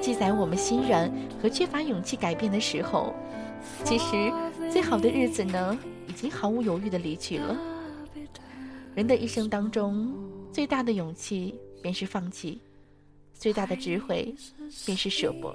[0.00, 1.10] 记载我们欣然
[1.40, 3.14] 和缺乏勇气改变的时候，
[3.84, 4.32] 其实
[4.70, 5.76] 最好的日子呢，
[6.06, 7.56] 已经毫无犹豫的离去了。
[8.98, 10.12] 人的一生当中，
[10.52, 11.54] 最大的勇气。
[11.80, 12.60] 便是放弃，
[13.32, 14.34] 最大的智慧
[14.84, 15.48] 便是舍不。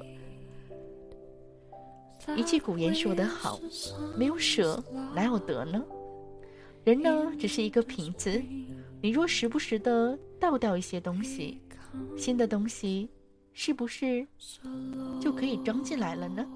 [2.37, 3.59] 一句古言说得好
[4.17, 4.81] ：“没有舍，
[5.13, 5.83] 哪有得呢？”
[6.85, 8.41] 人呢，只是一个瓶子，
[9.01, 11.59] 你若时不时的倒掉一些东西，
[12.17, 13.09] 新的东西
[13.51, 14.25] 是不是
[15.19, 16.47] 就可以装进来了呢？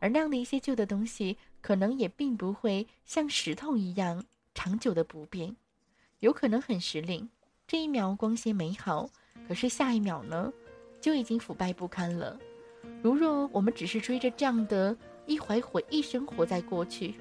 [0.00, 4.24] 而那样的一些旧的东西，可能也并不会像石头一样
[4.54, 5.54] 长久的不变，
[6.20, 7.28] 有可能很时令。
[7.66, 9.08] 这一秒光鲜美好，
[9.48, 10.52] 可是下一秒呢，
[11.00, 12.38] 就已经腐败不堪了。
[13.02, 14.96] 如若我们只是追着这样的
[15.26, 17.14] 一怀回忆生活在过去，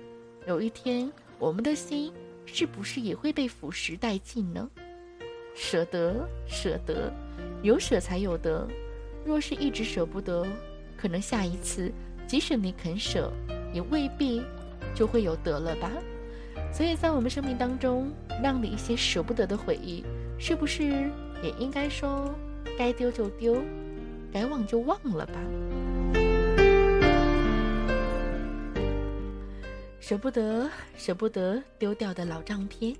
[0.47, 2.13] 有一天我们的心
[2.45, 4.69] 是不是也会被腐蚀殆尽呢？
[5.55, 7.11] 舍得，舍得，
[7.63, 8.67] 有舍才有得。
[9.25, 10.45] 若是一直舍不得，
[10.95, 11.91] 可能下一次
[12.27, 13.33] 即使你肯舍，
[13.73, 14.43] 也未必
[14.93, 15.91] 就会有得了吧。
[16.71, 18.11] 所以在我们生命当中，
[18.43, 20.03] 让你一些舍不得的回忆。
[20.37, 21.09] 是不是
[21.41, 22.33] 也应该说，
[22.77, 23.63] 该丢就丢，
[24.33, 25.33] 该忘就忘了吧？
[30.01, 32.95] 舍不得，舍不得丢掉的老照片，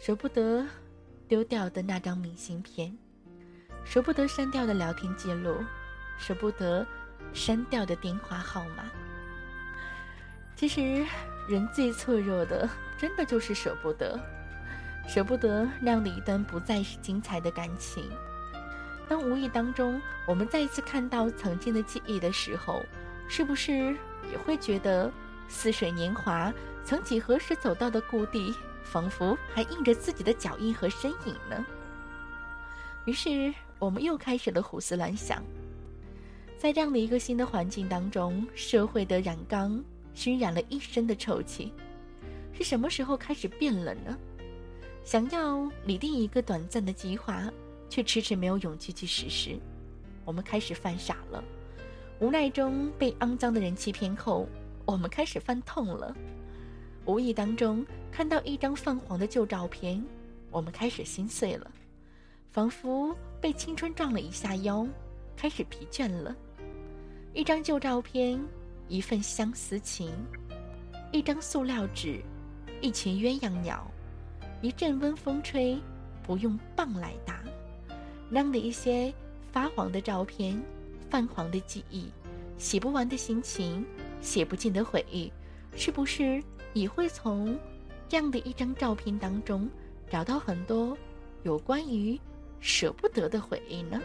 [0.00, 0.66] 舍不得
[1.28, 2.96] 丢掉的那张明信片，
[3.84, 5.56] 舍不得删掉的聊天记录，
[6.18, 6.86] 舍不得
[7.34, 8.84] 删掉的电话号码。
[10.56, 11.04] 其实，
[11.48, 12.68] 人最脆弱的，
[12.98, 14.18] 真的就是舍不得。
[15.08, 18.10] 舍不得那样的一段不再是精彩的感情。
[19.08, 22.84] 当无意当中我们再次看到曾经的记忆的时候，
[23.28, 23.96] 是不是
[24.32, 25.12] 也会觉得
[25.46, 26.52] 似水年华，
[26.84, 31.64] 曾几何时走到的故地，仿佛还印着自己的脚印和身影呢？
[33.04, 35.40] 于是我们又开始了胡思乱想，
[36.58, 39.80] 在这样的一个新的环境当中，社会的染缸
[40.16, 41.72] 熏染了一身的臭气。
[42.52, 44.18] 是什么时候开始变冷呢？
[45.04, 47.48] 想要拟定一个短暂的计划，
[47.88, 49.56] 却迟迟没有勇气去实施。
[50.24, 51.44] 我们开始犯傻了，
[52.18, 54.48] 无奈中被肮脏的人欺骗后，
[54.84, 56.16] 我们开始犯痛了。
[57.04, 60.02] 无意当中看到一张泛黄的旧照片，
[60.50, 61.70] 我们开始心碎了，
[62.50, 64.84] 仿佛被青春撞了一下腰，
[65.36, 66.34] 开始疲倦了。
[67.32, 68.42] 一张旧照片，
[68.88, 70.12] 一份相思情，
[71.12, 72.20] 一张塑料纸，
[72.80, 73.90] 一群鸳鸯鸟，
[74.62, 75.78] 一阵温风吹，
[76.22, 77.40] 不用棒来打。
[78.28, 79.12] 那样的一些
[79.52, 80.60] 发黄的照片，
[81.10, 82.10] 泛黄的记忆，
[82.58, 83.84] 写不完的心情，
[84.20, 85.32] 写不尽的回忆，
[85.76, 87.58] 是不是也会从
[88.08, 89.68] 这样的一张照片当中
[90.08, 90.96] 找到很多
[91.42, 92.18] 有关于
[92.60, 94.00] 舍不得的回忆呢？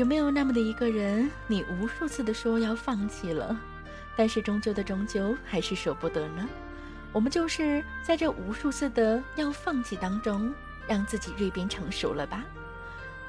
[0.00, 3.54] 有没有那么的一个人，你无数次的说要放弃了，
[4.16, 6.48] 但是终究的终究还是舍不得呢？
[7.12, 10.54] 我们就是在这无数次的要放弃当中，
[10.88, 12.46] 让自己蜕变成熟了吧？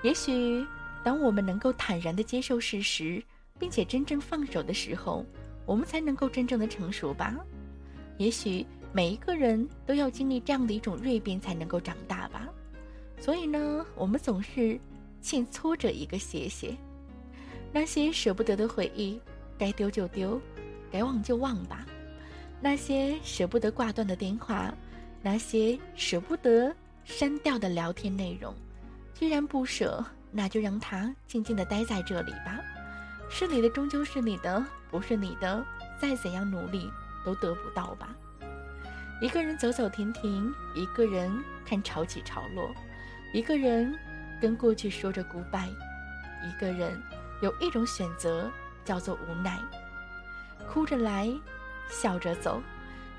[0.02, 0.66] 也许，
[1.04, 3.22] 当我们能够坦然的接受事实，
[3.60, 5.26] 并且真正放手的时候，
[5.66, 7.36] 我们才能够真正的成熟吧？
[8.16, 12.48] 也许每一个人都要经历这样的一种蜕变，才能够长大吧？
[13.20, 14.80] 所以呢，我们总是。
[15.22, 16.76] 欠挫折一个谢谢，
[17.72, 19.20] 那些舍不得的回忆，
[19.58, 20.42] 该丢就丢，
[20.92, 21.86] 该忘就忘吧。
[22.60, 24.74] 那些舍不得挂断的电话，
[25.22, 28.54] 那些舍不得删掉的聊天内容，
[29.14, 32.60] 既然不舍，那就让它静静的待在这里吧。
[33.30, 35.64] 是你的终究是你的，不是你的，
[36.00, 36.90] 再怎样努力
[37.24, 38.16] 都得不到吧。
[39.22, 41.32] 一个人走走停停，一个人
[41.64, 42.74] 看潮起潮落，
[43.34, 43.96] 一个人。
[44.42, 45.70] 跟过去说着 goodbye，
[46.44, 47.00] 一个人
[47.42, 48.52] 有一种选择
[48.84, 49.60] 叫做无奈，
[50.68, 51.32] 哭着来，
[51.90, 52.62] 笑着走，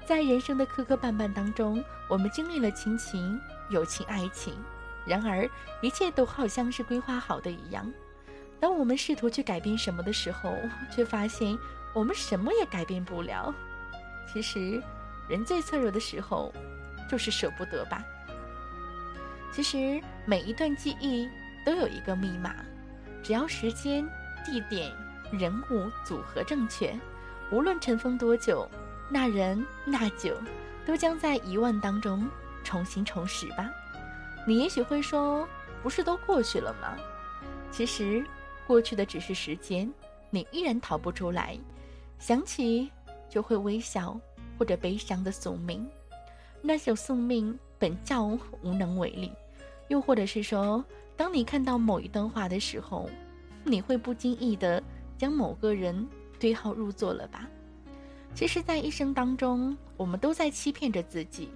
[0.05, 4.55] 在人生的磕磕绊绊当中，我们经历了亲情、友情、爱情，
[5.07, 5.49] 然而
[5.81, 7.89] 一切都好像是规划好的一样。
[8.59, 10.55] 当我们试图去改变什么的时候，
[10.91, 11.57] 却发现
[11.95, 13.55] 我们什么也改变不了。
[14.33, 14.83] 其实，
[15.29, 16.53] 人最脆弱的时候，
[17.09, 18.03] 就是舍不得吧。
[19.53, 21.29] 其实每一段记忆
[21.65, 22.55] 都有一个密码，
[23.23, 24.03] 只要时间、
[24.47, 24.91] 地点、
[25.31, 26.99] 人物组合正确，
[27.51, 28.67] 无论尘封多久，
[29.11, 30.35] 那人那酒
[30.87, 32.27] 都将在遗忘当中
[32.65, 33.71] 重新重拾吧。
[34.47, 35.47] 你也许会说，
[35.83, 36.97] 不是都过去了吗？
[37.71, 38.25] 其实
[38.67, 39.93] 过去的只是时间，
[40.31, 41.59] 你依然逃不出来。
[42.19, 42.91] 想起
[43.29, 44.19] 就会微笑
[44.59, 45.87] 或者悲伤的宿命，
[46.63, 49.31] 那首宿命本叫无能为力。
[49.89, 50.85] 又或者是说，
[51.17, 53.09] 当你看到某一段话的时候，
[53.65, 54.83] 你会不经意的
[55.17, 56.07] 将某个人
[56.39, 57.49] 对号入座了吧？
[58.35, 61.51] 其实，在一生当中，我们都在欺骗着自己。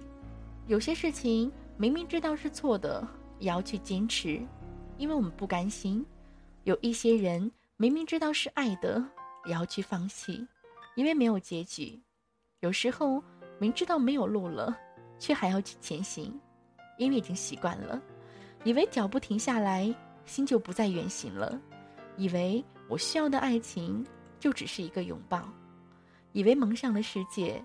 [0.67, 3.05] 有些事情明明知道是错的，
[3.39, 4.39] 也要去坚持，
[4.97, 6.03] 因为我们不甘心；
[6.65, 9.03] 有一些人明明知道是爱的，
[9.45, 10.45] 也要去放弃，
[10.95, 11.99] 因为没有结局。
[12.59, 13.23] 有时候
[13.59, 14.77] 明知道没有路了，
[15.17, 16.39] 却还要去前行，
[16.97, 18.01] 因为已经习惯了。
[18.67, 19.95] 以为脚步停下来，
[20.25, 21.57] 心就不再远行了；
[22.17, 24.05] 以为我需要的爱情
[24.41, 25.39] 就只是一个拥抱；
[26.33, 27.63] 以为蒙上了世界，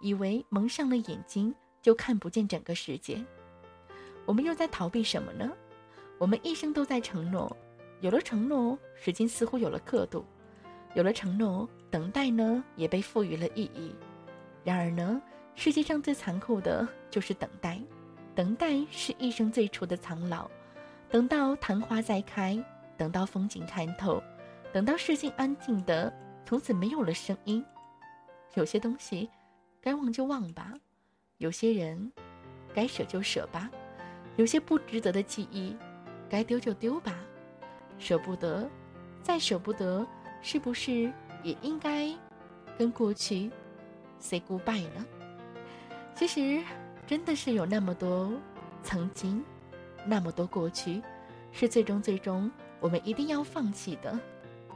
[0.00, 1.52] 以为蒙上了眼睛
[1.82, 3.20] 就看不见整个世界。
[4.24, 5.50] 我们又在逃避什么呢？
[6.18, 7.56] 我们一生都在承诺，
[8.00, 10.24] 有了承诺，时间似乎有了刻度；
[10.94, 13.92] 有了承诺，等待呢也被赋予了意义。
[14.62, 15.20] 然而呢，
[15.56, 17.80] 世界上最残酷的就是等待。
[18.34, 20.50] 等待是一生最初的苍老，
[21.10, 22.58] 等到昙花再开，
[22.96, 24.22] 等到风景看透，
[24.72, 26.10] 等到世界安静的
[26.46, 27.62] 从此没有了声音。
[28.54, 29.28] 有些东西
[29.82, 30.72] 该忘就忘吧，
[31.36, 32.10] 有些人
[32.74, 33.70] 该舍就舍吧，
[34.36, 35.76] 有些不值得的记忆
[36.30, 37.14] 该丢就丢吧。
[37.98, 38.66] 舍不得，
[39.22, 40.06] 再舍不得，
[40.40, 41.12] 是不是
[41.42, 42.10] 也应该
[42.78, 43.50] 跟过去
[44.18, 45.06] say goodbye 呢？
[46.14, 46.62] 其实。
[47.06, 48.32] 真的是有那么多
[48.82, 49.44] 曾经，
[50.06, 51.02] 那么多过去，
[51.50, 52.50] 是最终最终
[52.80, 54.18] 我们一定要放弃的，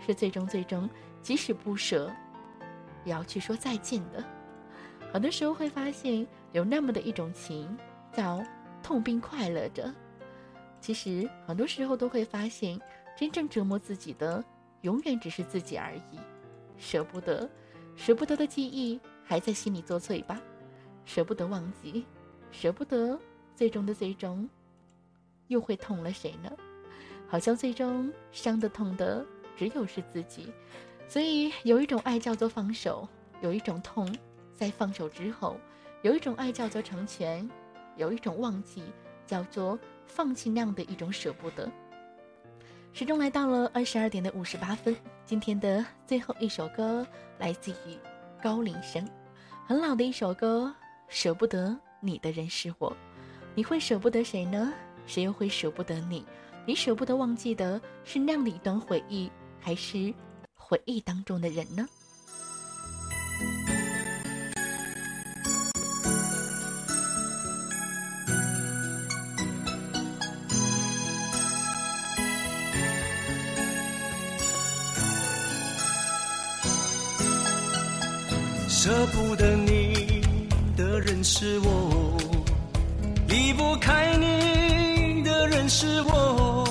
[0.05, 0.89] 是最终最终
[1.23, 2.13] 即使不舍，
[3.05, 4.23] 也要去说再见的。
[5.13, 7.75] 很多时候会发现有那么的一种情，
[8.13, 8.43] 叫
[8.83, 9.93] 痛并快乐着。
[10.81, 12.79] 其实很多时候都会发现，
[13.17, 14.45] 真正折磨自己的
[14.83, 16.19] 永远只是自己而已。
[16.77, 17.49] 舍不得，
[17.95, 20.41] 舍不得的记忆还在心里作祟吧？
[21.05, 22.05] 舍不得忘记，
[22.59, 23.21] 舍不得，
[23.55, 24.49] 最终的最终，
[25.49, 26.51] 又会痛了谁呢？
[27.29, 29.23] 好像最终伤的痛的
[29.55, 30.51] 只有是自己。
[31.07, 33.07] 所以有一种爱叫做放手，
[33.43, 34.11] 有一种痛
[34.55, 35.59] 在放手之后，
[36.01, 37.47] 有一种爱叫做成全，
[37.95, 38.83] 有一种忘记
[39.27, 41.71] 叫做放弃那样的一种舍不得。
[42.95, 44.97] 时钟来到了二十二点的五十八分，
[45.27, 47.07] 今天的最后一首歌
[47.39, 47.99] 来自于
[48.43, 49.07] 高林生，
[49.67, 50.75] 很老的一首歌，
[51.07, 52.97] 舍不得你的人是我，
[53.57, 54.73] 你会舍不得谁呢？
[55.07, 56.25] 谁又会舍不得你？
[56.65, 59.29] 你舍不得忘记的是那样的一段回忆，
[59.61, 60.15] 还是
[60.55, 61.87] 回忆当中的人呢？
[78.69, 80.23] 舍不得你
[80.77, 81.96] 的人是我，
[83.57, 86.65] 离不开你的人是我，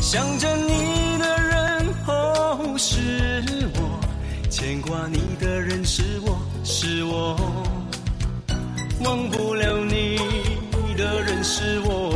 [0.00, 4.00] 想着你的人哦是我，
[4.48, 7.36] 牵挂你的人是我是我，
[9.04, 10.16] 忘不了你
[10.96, 12.14] 的人是我，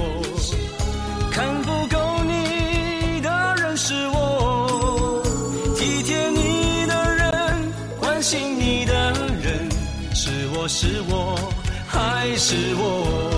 [1.30, 5.22] 看不够你的人是我，
[5.76, 9.12] 体贴你的人，关心你的
[9.42, 9.68] 人，
[10.14, 11.38] 是我是我
[11.86, 13.35] 还是我？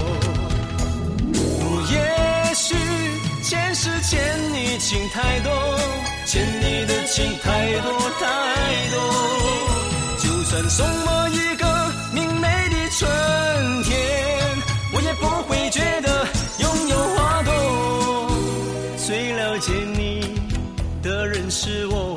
[4.08, 4.18] 欠
[4.54, 5.52] 你情太多，
[6.24, 8.24] 欠你的情太多太
[8.90, 8.96] 多，
[10.16, 11.66] 就算送我一个
[12.14, 13.06] 明媚的春
[13.82, 13.98] 天，
[14.94, 16.26] 我也不会觉得
[16.58, 17.52] 拥有花朵。
[18.96, 20.40] 最了解你
[21.02, 22.16] 的人是我，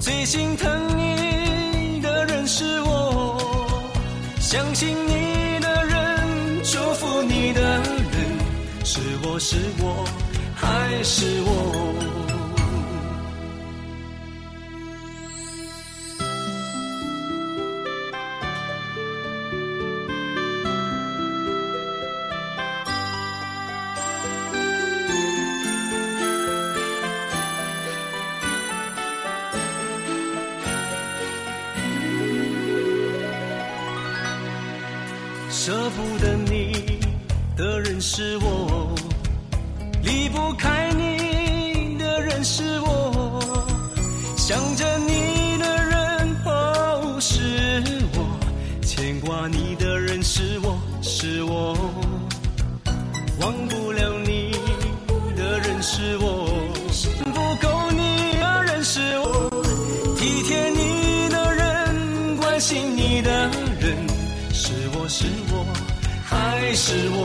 [0.00, 3.38] 最心疼你的人是我，
[4.40, 7.82] 相信你的人，祝福你的人，
[8.82, 10.04] 是我是我
[10.68, 12.17] 还是我？
[66.80, 67.18] 是我？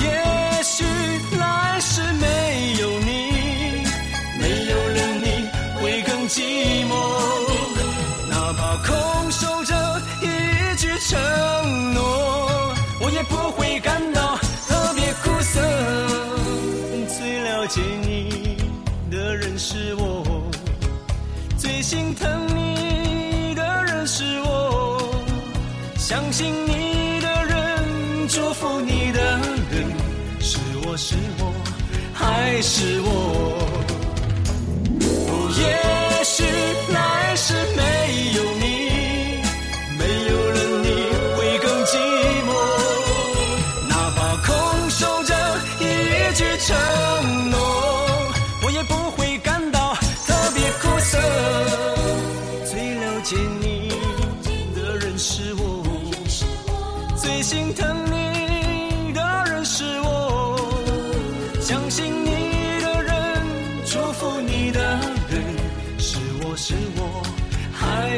[0.00, 0.84] 也许
[1.40, 3.82] 来世没有你，
[4.38, 5.26] 没有了你
[5.80, 6.92] 会更寂寞。
[8.30, 8.88] 哪怕空
[9.32, 9.74] 守着
[10.22, 10.24] 一
[10.76, 11.18] 句承
[11.94, 11.98] 诺，
[13.00, 14.36] 我也不会感到
[14.68, 15.60] 特别苦涩。
[17.18, 18.56] 最了解你
[19.10, 20.48] 的人是我，
[21.58, 25.10] 最心疼你的人是我。
[25.96, 26.89] 相信你
[32.40, 33.59] 还是我？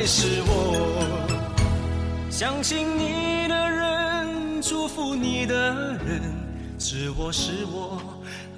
[0.02, 1.06] 还是我？
[2.28, 5.54] 相信你的人，祝福你的
[6.04, 6.20] 人，
[6.76, 8.02] 是我是我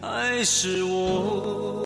[0.00, 1.84] 还是我？